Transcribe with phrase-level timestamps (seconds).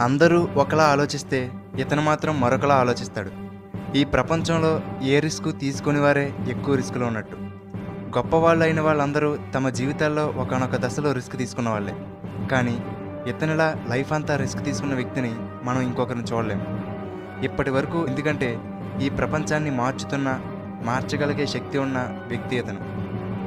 [0.00, 3.30] అందరూ ఒకలా ఆలోచిస్తే ఇతను మాత్రం మరొకలా ఆలోచిస్తాడు.
[3.96, 7.36] ఈ ప్రపంచంలో ఏ రిస్క్ తీసుకుని వారే ఎక్కువ రిస్క్లో ఉన్నట్టు.
[8.16, 11.94] గొప్పవాళ్ళు అయిన వాళ్ళందరూ తమ జీవితాల్లో ఒకనొక దశలో రిస్క్ తీసుకున్న వాళ్ళే.
[12.50, 12.82] కానీ
[13.28, 15.32] ఇతనిలా లైఫ్ అంతా రిస్క్ తీసుకున్న వ్యక్తిని
[15.64, 16.64] మనం ఇంకొకరిని చూడలేము
[17.44, 18.58] ఇప్పటి వరకు ఎందుకంటే
[19.02, 20.40] ఈ ప్రపంచాన్ని మార్చుతున్న
[20.84, 21.98] మార్చగలిగే శక్తి ఉన్న
[22.28, 22.80] వ్యక్తి అతను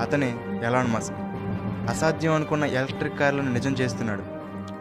[0.02, 1.18] అతనే ఎలాన్ మస్క్.
[1.90, 4.33] అసాధ్యం అనుకున్న ఎలక్ట్రిక్ కార్లను నిజం చేస్తున్నాడు.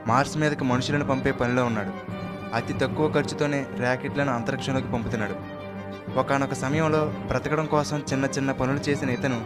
[0.06, 1.90] మార్స్ మీదకి మనుషులను పంపే పనిలో ఉన్నాడు.
[2.54, 5.62] అతి తక్కువ ఖర్చుతోనే ర్యాకెట్లను అంతరిక్షంలోకి పంపుతున్నాడు.
[6.18, 9.44] ఒకానొక సమయంలో బ్రతకడం కోసం చిన్న చిన్న పనులు చేసిన ఇతను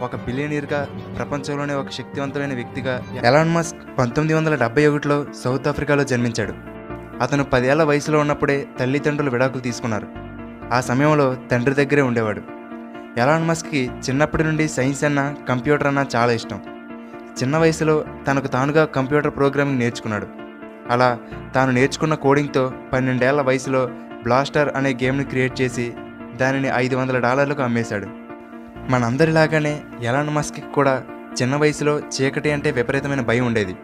[0.00, 6.54] ఒక బిలియనీర్గా ప్రపంచంలోనే ఒక శక్తివంతమైన వ్యక్తిగా ఎలాన్ మస్క్ పంతొమ్మిది వందల డెబ్బై ఒకటిలో సౌత్ ఆఫ్రికాలో జన్మించాడు.
[7.22, 10.08] అతను పదేళ్ళ వయసులో ఉన్నప్పుడే తల్లిదండ్రులు విడాకులు తీసుకున్నారు.
[10.72, 12.40] ఆ సమయంలో తండ్రి దగ్గరే ఉండేవాడు.
[13.20, 16.77] ఎలాన్ మస్క్కి చిన్నప్పటి నుండి సైన్స్ అన్న కంప్యూటర్ అన్న చాలా ఇష్టం.
[17.42, 20.26] చిన్న వయసులో తనకు తానుగా కంప్యూటర్ ప్రోగ్రామింగ్ నేర్చుకున్నాడు.
[20.90, 21.18] అలా
[21.54, 23.86] తాను నేర్చుకున్న కోడింగ్తో పన్నెండేళ్ళ వయసులో
[24.22, 25.92] బ్లాస్టర్ అనే గేమ్ని క్రియేట్ చేసి
[26.36, 28.06] దానిని ఐదు వందల డాలర్లకు అమ్మేశాడు.
[28.90, 31.02] మనందరిలాగానే ఎలాన్ మస్క్కి కూడా
[31.42, 33.76] చిన్న వయసులో చీకటి అంటే విపరీతమైన భయం ఉండేది.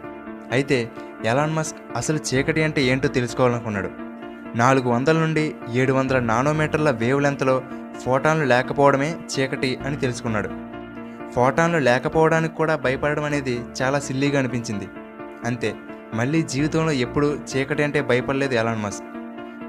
[0.53, 0.91] అయితే
[1.25, 3.91] ఎలాన్ మస్క్ అసలు చీకటి అంటే ఏంటో తెలుసుకోవాలనుకున్నాడు.
[4.57, 7.63] నాలుగు వందల నుండి ఏడు వందల నానోమీటర్ల వేవ్ లెంత్లో
[8.05, 10.74] ఫోటాన్లు లేకపోవడమే చీకటి అని తెలుసుకున్నాడు.
[11.35, 14.89] ఫోటాన్లు లేకపోవడానికి కూడా భయపడడం అనేది చాలా సిల్లీగా అనిపించింది.
[15.45, 15.75] అంతే
[16.15, 19.05] మళ్ళీ జీవితంలో ఎప్పుడు చీకటి అంటే భయపడలేదు ఎలాన్ మస్క్.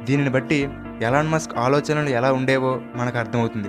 [0.05, 0.69] దీనిని బట్టి
[1.01, 3.67] ఎలాన్ మస్క్ ఆలోచనలు ఎలా ఉండేవో మనకు అర్థమవుతుంది.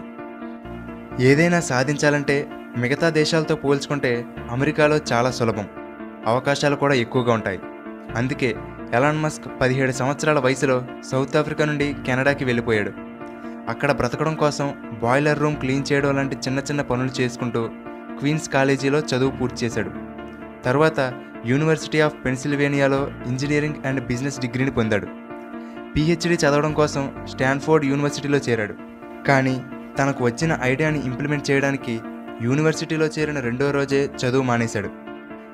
[1.24, 2.46] ఏదైనా సాధించాలంటే
[2.78, 5.68] మిగతా దేశాలతో పోల్చుకుంటే అమెరికాలో చాలా సులభం.
[6.26, 7.60] అవకాశాలు కూడా ఎక్కువగా ఉంటాయి.
[8.16, 8.56] అందుకే
[8.92, 12.92] ఎలాన్ మస్క్ పదిహేడు సంవత్సరాల వయసులో సౌత్ ఆఫ్రికా నుండి కెనడాకి వెళ్ళిపోయాడు.
[13.68, 17.70] అక్కడ బ్రతకడం కోసం బాయిలర్ రూమ్ క్లీన్ చేయడం లాంటి చిన్న చిన్న పనులు చేసుకుంటూ
[18.18, 19.90] క్వీన్స్ కాలేజీలో చదువు పూర్తి చేశాడు.
[20.64, 21.14] తర్వాత
[21.46, 25.06] యూనివర్సిటీ ఆఫ్ పెన్సిల్వేనియాలో ఇంజనీరింగ్ అండ్ బిజినెస్ డిగ్రీని పొందాడు.
[25.96, 28.74] పిహెచ్డి చదవడం కోసం స్టాన్ఫోర్డ్ యూనివర్సిటీలో చేరాడు.
[29.26, 29.62] కానీ
[29.98, 32.00] తనకు వచ్చిన ఐడియాని ఇంప్లిమెంట్ చేయడానికి
[32.42, 34.90] యూనివర్సిటీలో చేరిన రెండో రోజే చదువు మానేశాడు.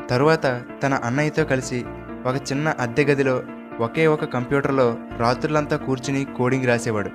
[0.08, 1.84] తరువాత తన అన్నయ్యతో కలిసి
[2.26, 3.42] ఒక చిన్న అద్దె గదిలో
[3.80, 7.10] ఒకే ఒక కంప్యూటర్లో రాత్రులంతా కూర్చుని కోడింగ్ రాసేవాడు.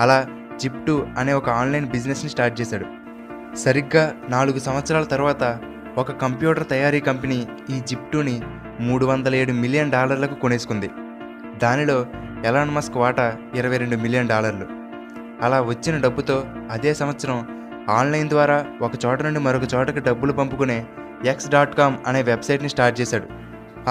[0.00, 0.26] అలా
[0.56, 3.05] జిప్టు అనే ఒక ఆన్లైన్ బిజినెస్ని స్టార్ట్ చేశాడు.
[3.56, 5.58] సరిగ్గా నాలుగు సంవత్సరాల తర్వాత
[5.98, 8.42] ఒక కంప్యూటర్ తయారీ కంపెనీ ఈ జిప్టుని
[8.80, 10.90] మూడు వందల ఏడు మిలియన్ డాలర్లకు కొనేసుకుంది.
[11.62, 12.06] దానిలో
[12.44, 14.66] ఎలాన్ మస్క్ వాటా ఇరవై రెండు మిలియన్ డాలర్లు.
[15.42, 17.38] అలా వచ్చిన డబ్బుతో అదే సంవత్సరం
[17.90, 20.86] ఆన్లైన్ ద్వారా ఒక చోట నుండి మరొక చోటకి డబ్బులు పంపుకునే
[21.26, 23.26] ఎక్స్ డాట్ కామ్ అనే వెబ్సైట్ని స్టార్ట్ చేశాడు.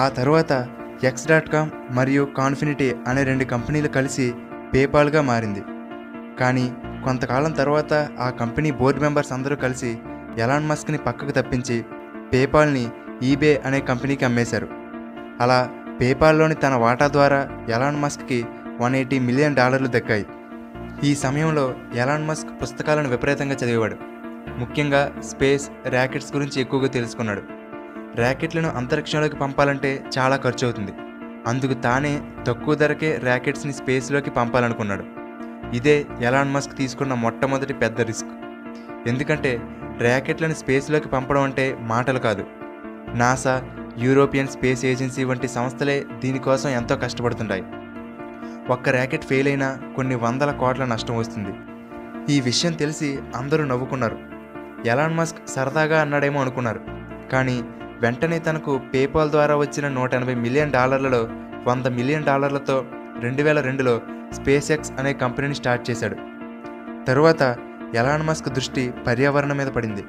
[0.00, 0.68] ఆ తర్వాత
[1.04, 4.34] ఎక్స్ డాట్ కామ్ మరియు కాన్ఫినిటీ అనే రెండు కంపెనీలు కలిసి
[4.74, 5.62] పేపాల్గా మారింది.
[6.40, 6.72] కానీ
[7.06, 9.98] కొంతకాలం తర్వాత ఆ కంపెనీ బోర్డు మెంబర్స్ అందరూ కలిసి
[10.38, 11.84] ఎలాన్ మస్క్ని పక్కకు తప్పించి
[12.32, 12.88] పేపాల్ని
[13.22, 14.68] ఈబే అనే కంపెనీకి అమ్మేశారు.
[15.40, 18.46] అలా పేపాల్లోని తన వాటా ద్వారా ఎలాన్ మస్క్కి
[18.80, 20.26] వన్ ఎయిటీ మిలియన్ డాలర్లు దక్కాయి.
[21.04, 23.96] ఈ సమయంలో ఎలాన్ మస్క్ పుస్తకాలను విపరీతంగా చదివేవాడు.
[24.58, 27.42] ముఖ్యంగా స్పేస్ ర్యాకెట్స్ గురించి ఎక్కువగా తెలుసుకున్నాడు.
[28.16, 30.92] ర్యాకెట్లను అంతరిక్షంలోకి పంపాలంటే చాలా ఖర్చు అవుతుంది.
[31.46, 35.15] అందుకు తానే తక్కువ ధరకే ర్యాకెట్స్ని స్పేస్లోకి పంపాలనుకున్నాడు.
[35.74, 38.28] ఇదే ఎలాన్ మస్క్ తీసుకున్న మొట్టమొదటి పెద్ద రిస్క్.
[39.08, 39.60] ఎందుకంటే
[39.98, 42.46] ర్యాకెట్లను స్పేస్లోకి పంపడం అంటే మాటలు కాదు.
[43.14, 43.62] నాసా
[43.98, 47.64] యూరోపియన్ స్పేస్ ఏజెన్సీ వంటి సంస్థలే దీనికోసం ఎంతో కష్టపడుతుంటాయి.
[48.68, 51.50] ఒక్క ర్యాకెట్ ఫెయిల్ అయినా కొన్ని వందల కోట్ల నష్టం వస్తుంది.
[52.32, 54.18] ఈ విషయం తెలిసి అందరూ నవ్వుకున్నారు.
[54.86, 56.80] ఎలాన్ మస్క్ సరదాగా అన్నాడేమో అనుకున్నారు.
[57.32, 57.62] కానీ
[58.00, 61.28] వెంటనే తనకు పేపాల్ ద్వారా వచ్చిన నూట ఎనభై మిలియన్ డాలర్లలో
[61.66, 62.84] వంద మిలియన్ డాలర్లతో
[63.20, 64.00] రెండు వేల రెండులో
[64.32, 66.16] స్పేస్ ఎక్స్ అనే కంపెనీని స్టార్ట్ చేశాడు.
[67.04, 67.56] తరువాత
[67.94, 70.04] ఎలాన్ మస్క్ దృష్టి పర్యావరణం మీద పడింది.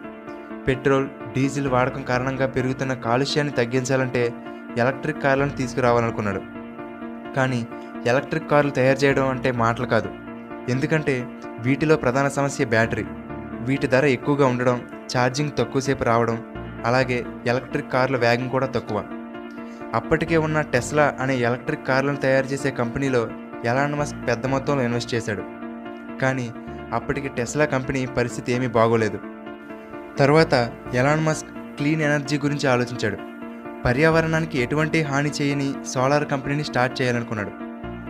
[0.68, 4.34] పెట్రోల్ డీజిల్ వాడకం కారణంగా పెరుగుతున్న కాలుష్యాన్ని తగ్గించాలంటే
[4.78, 6.42] ఎలక్ట్రిక్ కార్లను తీసుకురావాలనుకున్నాడు.
[7.36, 7.68] కానీ
[8.06, 10.10] ఎలక్ట్రిక్ కార్లు తయారు చేయడం అంటే మాటలు కాదు.
[10.70, 11.28] ఎందుకంటే
[11.60, 13.06] వీటిలో ప్రధాన సమస్య బ్యాటరీ.
[13.60, 14.82] వీటి ధర ఎక్కువగా ఉండడం
[15.18, 16.44] ఛార్జింగ్ తక్కువసేపు రావడం
[16.86, 19.04] అలాగే ఎలక్ట్రిక్ కార్ల వేగం కూడా తక్కువ.
[19.94, 23.28] అప్పటికే ఉన్న టెస్లా అనే ఎలక్ట్రిక్ కార్లను తయారు చేసే కంపెనీలో
[23.66, 25.44] ఎలాన్ మస్క్ పెద్ద మొత్తంలో ఇన్వెస్ట్ చేశాడు.
[26.20, 26.54] కానీ
[26.94, 29.20] అప్పటికి టెస్లా కంపెనీ పరిస్థితి ఏమీ బాగోలేదు.
[30.20, 33.18] తర్వాత ఎలాన్ మస్క్ క్లీన్ ఎనర్జీ గురించి ఆలోచించాడు.
[33.86, 37.52] పర్యావరణానికి ఎటువంటి హాని చేయని సోలార్ కంపెనీని స్టార్ట్ చేయాలనుకున్నాడు.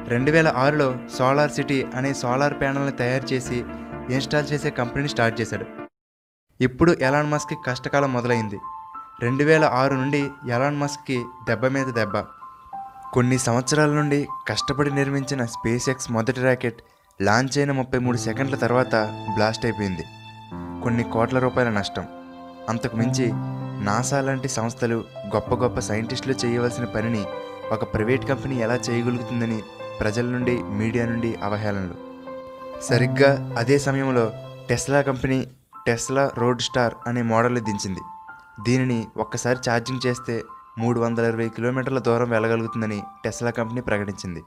[0.10, 3.66] రెండు వేల ఆరులో సోలార్ సిటీ అనే సోలార్ ప్యానల్ని తయారు చేసి
[4.10, 5.66] ఇన్స్టాల్ చేసే కంపెనీని స్టార్ట్ చేశాడు.
[6.62, 8.60] ఇప్పుడు ఎలాన్ మస్క్కి కష్టకాలం మొదలైంది.
[9.22, 12.18] రెండు వేల ఆరు నుండి ఎలాన్ మస్క్కి దెబ్బ మీద దెబ్బ.
[13.14, 16.82] కొన్ని సంవత్సరాల నుండి కష్టపడి నిర్మించిన స్పేస్ ఎక్స్ మొదటి ర్యాకెట్
[17.22, 18.96] లాంచ్ అయిన ముప్పై మూడు సెకండ్ల తర్వాత
[19.34, 20.04] బ్లాస్ట్ అయిపోయింది.
[20.84, 22.06] కొన్ని కోట్ల రూపాయల నష్టం.
[22.70, 23.30] అంతకు మించి
[23.86, 25.04] నాసా లాంటి సంస్థలు
[25.36, 27.26] గొప్ప గొప్ప సైంటిస్టులు చేయవలసిన పనిని
[27.72, 29.64] ఒక ప్రైవేట్ కంపెనీ ఎలా చేయగలుగుతుందని
[30.00, 31.96] ప్రజల నుండి మీడియా నుండి అవహేళనలు.
[32.82, 34.32] సరిగ్గా అదే సమయంలో
[34.70, 35.48] Tesla company
[35.88, 38.00] Tesla Roadster అనే మోడల్ని దించింది.
[38.64, 40.44] దీనిని ఒక్కసారి ఛార్జింగ్ చేస్తే
[40.78, 44.44] మూడు వందల ఇరవై కిలోమీటర్ల దూరం వెళ్ళగలుగుతుందని టెస్లా కంపెనీ ప్రకటించింది.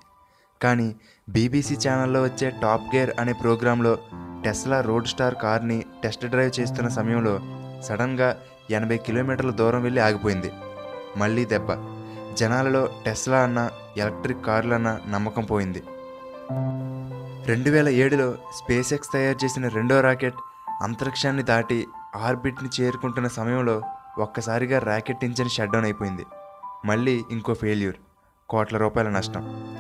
[0.63, 0.97] కానీ
[1.29, 3.99] బీబీసీ ఛానల్లో వచ్చే టాప్ గేర్ అనే ప్రోగ్రాంలో
[4.45, 7.41] టెస్లా రోడ్ స్టార్ కార్ని టెస్ట్ డ్రైవ్ చేస్తున్న సమయంలో
[7.83, 8.37] సడన్గా
[8.71, 10.53] ఎనభై కిలోమీటర్ల దూరం వెళ్ళి ఆగిపోయింది.
[11.17, 11.69] మళ్ళీ దెబ్బ.
[12.35, 15.83] జనాలలో టెస్లా అన్న ఎలక్ట్రిక్ కార్లన్న నమ్మకం పోయింది.
[17.47, 20.35] రెండు వేల ఏడులో స్పేస్ ఎక్స్ తయారు చేసిన రెండో రాకెట్
[20.83, 23.83] అంతరిక్షాన్ని దాటి ఆర్బిట్ని చేరుకుంటున్న సమయంలో
[24.21, 26.27] ఒక్కసారిగా ర్యాకెట్ ఇంజిన్ షట్ డౌన్ అయిపోయింది.
[26.85, 27.97] మళ్ళీ ఇంకో ఫెయిల్యూర్.
[28.49, 29.77] కోట్ల రూపాయల నష్టం.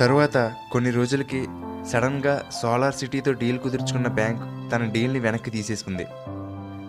[0.00, 1.48] తరువాత కొన్ని రోజులకి
[1.90, 6.06] సడన్గా సోలార్ సిటీతో డీల్ కుదుర్చుకున్న బ్యాంక్ తన డీల్ని వెనక్కి తీసేసుకుంది.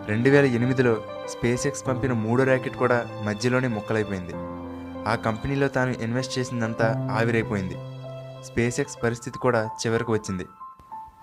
[0.06, 4.32] రెండు వేల ఎనిమిదిలో స్పేస్ ఎక్స్ పంపిన మూడో ర్యాకెట్ కూడా మధ్యలోనే ముక్కలైపోయింది.
[5.08, 7.74] ఆ కంపెనీలో తాను ఇన్వెస్ట్ చేసిందంతా ఆవిరైపోయింది.
[8.44, 10.46] స్పేస్ ఎక్స్ పరిస్థితి కూడా చివరకు వచ్చింది.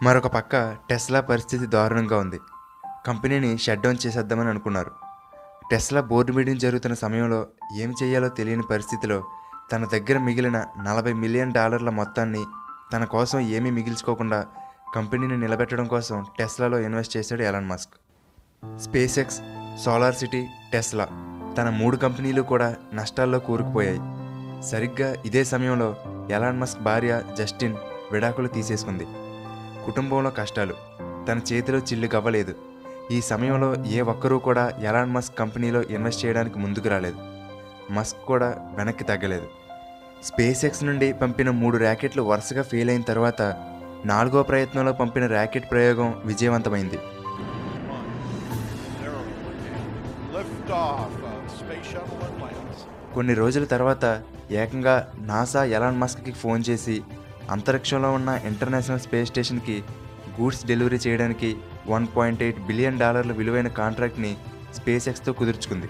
[0.04, 2.40] మరొక పక్క టెస్లా పరిస్థితి దారుణంగా ఉంది.
[3.08, 4.92] కంపెనీని షట్ డౌన్ చేసేద్దామని అనుకున్నారు.
[5.72, 9.24] టెస్లా బోర్డు మీటింగ్ జరుగుతున్న సమయంలో ఏం చేయాలో తెలియని పరిస్థితిలో
[9.72, 12.46] తన దగ్గర మిగిలిన నలభై మిలియన్ డాలర్ల మొత్తాన్ని
[12.94, 14.46] తన కోసం ఏమీ మిగిల్చుకోకుండా
[14.96, 17.94] కంపెనీని నిలబెట్టడం కోసం టెస్లాలో ఇన్వెస్ట్ చేశాడు Elon Musk.
[19.20, 19.42] SpaceX
[19.84, 21.06] solar city Tesla
[21.58, 24.00] తన మూడు కంపెనీలు కూడా నష్టాల్లో కూరుకుపోయాయి.
[24.64, 25.96] సరిగ్గా ఇదే సమయంలో
[26.32, 27.76] ఎలాన్ మస్క్ భార్య జస్టిన్
[28.12, 29.06] విడాకులు తీసేసుకుంది.
[29.86, 30.74] కుటుంబంలో కష్టాలు.
[31.26, 32.56] తన చేతిలో చిల్లు కవ్వలేదు
[33.12, 37.18] ఈ సమయంలో ఏ ఒక్కరూ కూడా ఎలాన్ మస్క్ కంపెనీలో ఇన్వెస్ట్ చేయడానికి ముందుకు రాలేదు.
[37.94, 39.48] మస్క్ కూడా వెనక్కి తగ్గలేదు.
[40.24, 43.42] స్పేస్ ఎక్స్ నుండి పంపిన మూడు ర్యాకెట్లు వరుసగా ఫెయిల్ అయిన తర్వాత
[44.06, 47.00] నాలుగో ప్రయత్నంలో పంపిన ర్యాకెట్ ప్రయోగం విజయవంతమైంది.
[53.14, 57.02] కొన్ని రోజుల తర్వాత ఏకంగా నాసా ఎలాన్ మస్క్కి ఫోన్ చేసి
[57.52, 59.84] అంతరిక్షంలో ఉన్న ఇంటర్నేషనల్ స్పేస్ స్టేషన్కి
[60.42, 61.58] గూడ్స్ డెలివరీ చేయడానికి
[61.90, 64.38] వన్ పాయింట్ ఎయిట్ బిలియన్ డాలర్ల విలువైన కాంట్రాక్ట్ని
[64.76, 65.90] స్పేస్ ఎక్స్తో కుదుర్చుకుంది.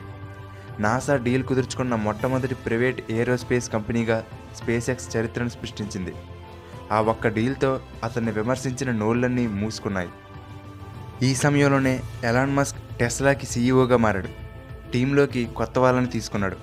[0.80, 4.24] నాసా డీల్ కుదుర్చుకున్న మొట్టమొదటి ప్రైవేట్ ఏరోస్పేస్ కంపెనీగా
[4.56, 6.14] స్పేస్ ఎక్స్ చరిత్రను సృష్టించింది.
[6.92, 10.10] ఆ ఒక్క డీల్తో అతన్ని విమర్శించిన నోళ్ళన్నీ మూసుకున్నాయి.
[11.22, 14.28] ఈ సమయంలోనే ఎలాన్ మస్క్ టెస్లాకి సీఈఓగా మారాడు.
[14.92, 16.58] టీంలోకి కొత్త వాళ్ళని తీసుకున్నాడు.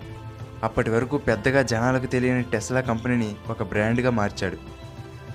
[0.62, 4.56] అప్పటి వరకు పెద్దగా జనాలకు తెలియని టెస్లా కంపెనీని ఒక బ్రాండ్గా మార్చాడు.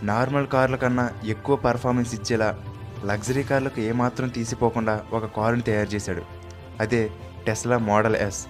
[0.05, 2.59] నార్మల్ కార్ల కన్నా ఎక్కువ పర్ఫార్మెన్స్ ఇచ్చేలా
[3.05, 6.23] లగ్జరీ కార్లకు ఏమాత్రం తీసిపోకుండా ఒక కారుని తయారు చేశాడు.
[6.79, 7.09] అదే
[7.47, 8.47] టెస్లా మోడల్ ఎస్.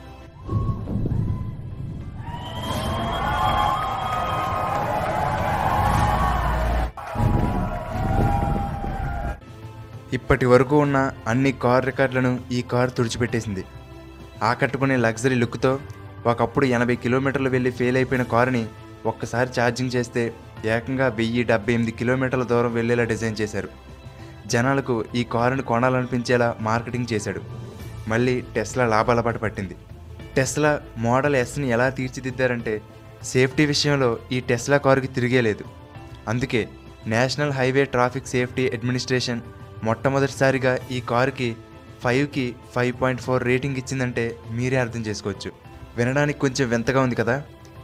[10.13, 13.63] ఇప్పటి వరకు ఉన్న అన్ని కార్ రికార్డులను ఈ కారు తుడిచిపెట్టేసింది.
[14.43, 15.79] ఆకట్టుకునే లగ్జరీ లుక్తో
[16.25, 18.65] ఒకప్పుడు ఎనభై కిలోమీటర్లు వెళ్ళి ఫెయిల్ అయిపోయిన కారుని
[19.05, 20.33] ఒక్కసారి ఛార్జింగ్ చేస్తే
[20.65, 23.90] ఏకంగా వెయ్యి డెబ్బై ఎనిమిది కిలోమీటర్ల దూరం వెళ్ళేలా డిజైన్ చేశారు.
[24.47, 27.41] జనాలకు ఈ కారుని కొనాలనిపించేలా మార్కెటింగ్ చేశాడు.
[28.07, 29.75] మళ్ళీ టెస్లా లాభాల పాట పట్టింది.
[30.35, 32.81] టెస్లా మోడల్ ఎస్ని ఎలా తీర్చిదిద్దారంటే
[33.23, 35.63] సేఫ్టీ విషయంలో ఈ టెస్లా కారుకి తిరిగే లేదు.
[36.27, 36.67] అందుకే
[37.07, 39.41] national highway traffic safety administration
[39.83, 41.55] మొట్టమొదటిసారిగా ఈ కారుకి
[42.03, 45.51] ఫైవ్కి ఫైవ్ పాయింట్ ఫోర్ రేటింగ్ ఇచ్చిందంటే మీరే అర్థం చేసుకోవచ్చు.
[45.97, 47.43] వినడానికి కొంచెం వింతగా ఉంది కదా?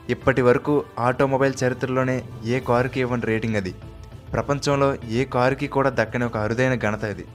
[0.10, 3.76] ఇప్పటి వరకు ఆటోమొబైల్ చరిత్రలోనే ఏ కారుకి ఇవ్వని రేటింగ్ అది?
[4.34, 7.26] ప్రపంచంలో ఏ కారుకి కూడా దక్కని ఒక అరుదైన ఘనత అది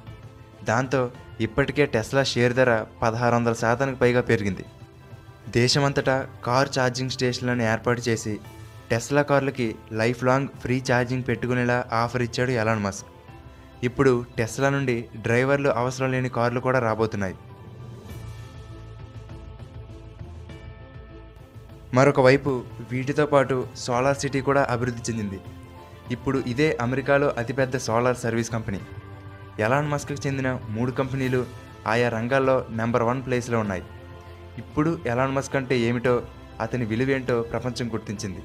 [0.64, 4.64] దాంతో ఇప్పటికే టెస్లా షేర్ ధర పదహారు వందల శాతానికి పైగా పెరిగింది.
[5.48, 8.40] దేశమంతటా కార్ ఛార్జింగ్ స్టేషన్లను ఏర్పాటు చేసి
[8.90, 13.08] టెస్లా కార్లకి లైఫ్ లాంగ్ ఫ్రీ ఛార్జింగ్ పెట్టుకునేలా ఆఫర్ ఇచ్చాడు ఎలాన్ మస్క్.
[13.84, 17.36] ఇప్పుడు టెస్లా నుండి డ్రైవర్లు అవసరం లేని కార్లు కూడా రాబోతున్నాయి.
[21.94, 25.40] మరొక వైపు వీటితో పాటు సోలార్ సిటీ కూడా అభివృద్ధి చెందింది.
[26.10, 28.80] ఇప్పుడు ఇదే అమెరికాలో అతిపెద్ద సోలార్ సర్వీస్ కంపెనీ.
[29.58, 31.46] ఎలాన్ మస్క్కి చెందిన మూడు కంపెనీలు
[31.86, 33.82] ఆయా రంగాల్లో నెంబర్ వన్ ప్లేస్లో ఉన్నాయి.
[34.58, 36.22] ఇప్పుడు ఎలాన్ మస్క్ అంటే ఏమిటో
[36.60, 38.42] అతని విలువేంటో ప్రపంచం గుర్తించింది.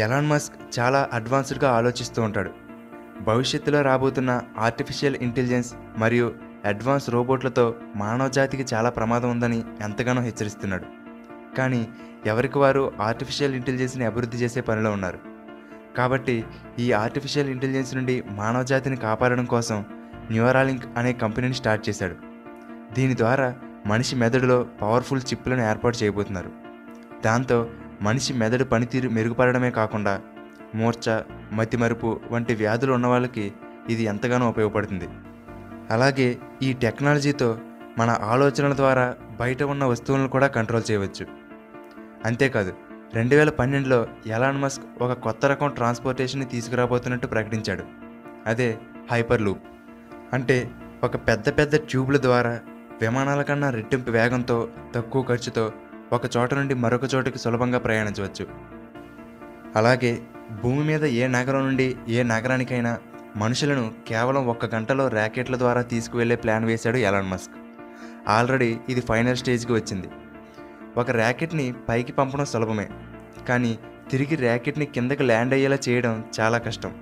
[0.00, 2.50] ఎలాన్ మస్క్ చాలా అడ్వాన్స్డ్గా ఆలోచిస్తూ ఉంటాడు.
[3.20, 10.84] భవిష్యత్తులో రాబోతున్న ఆర్టిఫిషియల్ ఇంటెలిజెన్స్ మరియు అడ్వాన్స్ రోబోట్లతో మానవ జాతికి చాలా ప్రమాదం ఉందని ఎంతగానో హెచ్చరిస్తున్నాడు.
[11.56, 11.88] కానీ
[12.26, 15.18] ఎవరికి వారు ఆర్టిఫిషియల్ ఇంటెలిజెన్స్ని అభివృద్ధి చేసే పనిలో ఉన్నారు.
[15.96, 16.44] కాబట్టి
[16.78, 19.84] ఈ ఆర్టిఫిషియల్ ఇంటెలిజెన్స్ నుండి మానవ జాతిని కాపాడడం కోసం
[20.30, 22.14] న్యూరాలింక్ అనే కంపెనీని స్టార్ట్ చేశాడు.
[22.92, 23.54] దీని ద్వారా
[23.86, 26.50] మనిషి మెదడులో పవర్ఫుల్ చిప్లను ఏర్పాటు చేయబోతున్నారు.
[27.24, 27.68] దాంతో
[28.02, 30.20] మనిషి మెదడు పనితీరు మెరుగుపడడమే కాకుండా
[30.74, 31.20] మూర్ఛ
[31.52, 33.52] మతిమరుపు వంటి వ్యాధులు ఉన్న వాళ్ళకి
[33.90, 35.08] ఇది ఎంతగానో ఉపయోగపడుతుంది.
[35.90, 37.58] అలాగే ఈ టెక్నాలజీతో
[37.98, 41.41] మన ఆలోచనల ద్వారా బయట ఉన్న వస్తువులను కూడా కంట్రోల్ చేయవచ్చు.
[42.24, 42.72] అంతేకాదు
[43.14, 47.84] రెండు వేల పన్నెండులో ఎలాన్ మస్క్ ఒక కొత్త రకం ట్రాన్స్పోర్టేషన్ని తీసుకురాబోతున్నట్టు ప్రకటించాడు.
[48.46, 48.78] అదే
[49.10, 49.62] హైపర్ లూప్
[50.32, 50.70] అంటే
[51.04, 52.60] ఒక పెద్ద పెద్ద ట్యూబ్ల ద్వారా
[53.00, 55.72] విమానాల కన్నా రెట్టింపు వేగంతో తక్కువ ఖర్చుతో
[56.12, 58.46] ఒక చోట నుండి మరొక చోటుకి సులభంగా ప్రయాణించవచ్చు.
[59.76, 60.18] అలాగే
[60.62, 62.98] భూమి మీద ఏ నగరం నుండి ఏ నగరానికైనా
[63.36, 67.54] మనుషులను కేవలం ఒక్క గంటలో ర్యాకెట్ల ద్వారా తీసుకువెళ్ళే ప్లాన్ వేశాడు ఎలాన్ మస్క్.
[68.28, 70.08] ఆల్రెడీ ఇది ఫైనల్ స్టేజ్కి వచ్చింది.
[70.96, 72.88] ఒక ర్యాకెట్ని పైకి పంపడం సులభమే.
[73.48, 73.78] కానీ
[74.10, 76.94] తిరిగి ర్యాకెట్ని కిందకి ల్యాండ్ అయ్యేలా చేయడం చాలా కష్టం.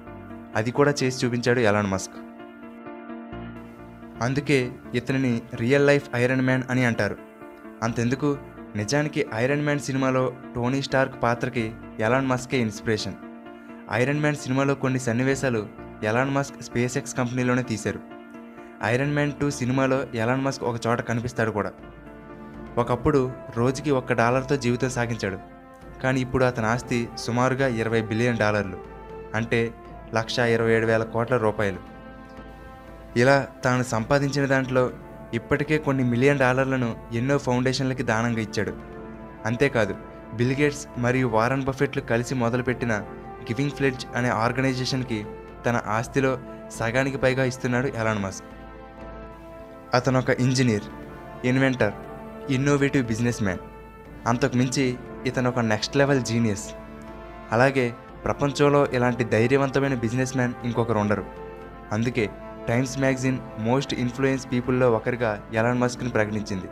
[0.57, 2.15] అది కూడా చేసి చూపించాడు ఎలాన్ మస్క్.
[4.23, 7.17] అందుకే ఇతనిని రియల్ లైఫ్ ఐరన్ మ్యాన్ అని అంటారు.
[7.83, 8.39] అంతెందుకు?
[8.77, 13.15] నిజానికి ఐరన్ మ్యాన్ సినిమాలో టోనీ స్టార్క్ పాత్రకి ఎలాన్ మస్కే ఇన్స్పిరేషన్.
[13.93, 15.69] ఐరన్ మ్యాన్ సినిమాలో కొన్ని సన్నివేశాలు
[16.03, 18.01] ఎలాన్ మస్క్ స్పేస్ ఎక్స్ కంపెనీలోనే తీశారు.
[18.85, 21.73] ఐరన్ మ్యాన్ టూ సినిమాలో ఎలాన్ మస్క్ ఒక చోట కనిపిస్తాడు కూడా.
[22.83, 23.21] ఒకప్పుడు
[23.57, 25.39] రోజుకి ఒక్క డాలర్తో జీవితం సాగించాడు.
[26.03, 28.79] కానీ ఇప్పుడు అతని ఆస్తి సుమారుగా ఇరవై బిలియన్ డాలర్లు
[29.35, 29.61] అంటే
[30.15, 31.81] లక్ష ఇరవై ఏడు వేల కోట్ల రూపాయలు.
[33.17, 34.91] ఇలా తాను సంపాదించిన దాంట్లో
[35.35, 38.73] ఇప్పటికే కొన్ని మిలియన్ డాలర్లను ఎన్నో ఫౌండేషన్లకి దానంగా ఇచ్చాడు.
[39.47, 39.95] అంతేకాదు
[40.35, 42.93] బిల్గేట్స్ మరియు వారన్ బఫెట్లు కలిసి మొదలుపెట్టిన
[43.43, 45.27] గివింగ్ ఫ్లెడ్జ్ అనే ఆర్గనైజేషన్కి
[45.67, 46.39] తన ఆస్తిలో
[46.79, 48.47] సగానికి పైగా ఇస్తున్నాడు ఎలాన్ మస్క్.
[49.95, 50.87] అతను ఒక engineer
[51.47, 51.95] inventor
[52.49, 53.59] innovative businessman
[54.27, 56.75] అంతకు మించి ఇతను ఒక నెక్స్ట్ లెవెల్ జీనియస్
[57.53, 57.95] అలాగే
[58.25, 61.25] ప్రపంచంలో ఇలాంటి ధైర్యవంతమైన బిజినెస్ మ్యాన్ ఇంకొకరు ఉండరు.
[61.93, 62.31] అందుకే
[62.69, 66.67] టైమ్స్ మ్యాగజైన్ మోస్ట్ ఇన్ఫ్లుయెన్స్ పీపుల్లో ఒకరిగా ఎలాన్ మస్క్ని ప్రకటించింది.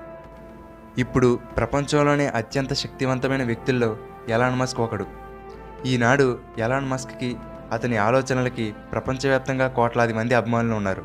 [0.99, 3.97] ఇప్పుడు ప్రపంచంలోనే అత్యంత శక్తివంతమైన వ్యక్తుల్లో
[4.29, 5.07] ఎలాన్ మస్క్ ఒకడు.
[5.87, 7.37] ఈనాడు ఎలాన్ మస్క్కి
[7.73, 11.03] అతని ఆలోచనలకి ప్రపంచవ్యాప్తంగా కోట్లాది మంది అభిమానులు ఉన్నారు.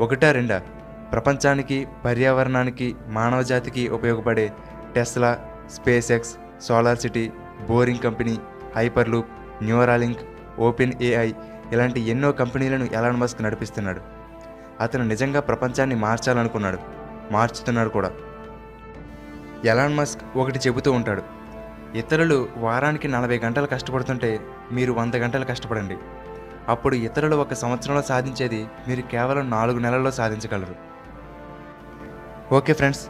[0.00, 0.62] ఒకటా రెండా?
[1.12, 4.52] ప్రపంచానికి పర్యావరణానికి మానవజాతికి ఉపయోగపడే
[4.94, 5.38] Tesla
[6.12, 7.32] SpaceX solar city
[7.68, 8.38] boring company
[8.76, 9.26] hyperloop
[9.62, 10.18] Neuralink
[11.02, 11.32] OpenAI
[11.72, 14.00] ఇలాంటి ఎన్నో కంపెనీలను ఎలాన్ మస్క్ నడిపిస్తున్నాడు.
[14.80, 16.78] అతను నిజంగా ప్రపంచాన్ని మార్చాలనుకున్నాడు.
[17.32, 18.10] మార్చుతున్నాడు కూడా.
[19.64, 21.22] ఎలాన్ మస్క్ ఒకటి చెబుతూ ఉంటాడు
[21.94, 24.40] ఇతరులు వారానికి నలభై గంటలు కష్టపడుతుంటే
[24.72, 25.96] మీరు వంద గంటలు కష్టపడండి.
[26.68, 30.87] అప్పుడు ఇతరులు ఒక సంవత్సరంలో సాధించేది మీరు కేవలం నాలుగు నెలల్లో సాధించగలరు.
[32.56, 33.02] ఓకే ఫ్రెండ్స్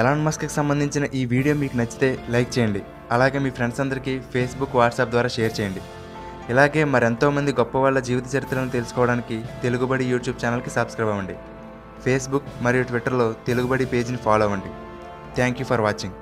[0.00, 2.80] ఎలాన్ మస్క్కి సంబంధించిన ఈ వీడియో మీకు నచ్చితే లైక్ చేయండి.
[3.14, 5.80] అలాగే మీ ఫ్రెండ్స్ అందరికీ ఫేస్బుక్ వాట్సాప్ ద్వారా షేర్ చేయండి.
[6.52, 11.36] ఇలాగే మరెంతోమంది గొప్ప వాళ్ళ జీవిత చరిత్రను తెలుసుకోవడానికి తెలుగుబడి యూట్యూబ్ ఛానల్కి సబ్స్క్రైబ్ అవ్వండి.
[12.04, 14.70] ఫేస్బుక్ మరియు ట్విట్టర్లో తెలుగుబడి పేజీని ఫాలో అవ్వండి.
[15.38, 16.16] Thank you for watching.